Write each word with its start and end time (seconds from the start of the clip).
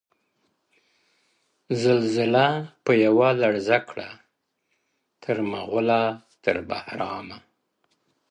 •زلزله 1.83 2.47
په 2.85 2.91
یوه 3.05 3.29
لړزه 3.41 3.77
کړه 3.89 4.09
ـ 4.65 5.21
تر 5.23 5.37
مغوله 5.51 6.01
تر 6.43 6.55
بهرامه 6.69 7.37
ـ 7.41 7.43